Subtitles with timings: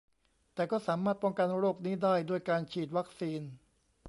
[0.53, 3.41] แต่ก็สามารถป้องกันโรคนี้ได้ด้วยการฉีดวัคซีน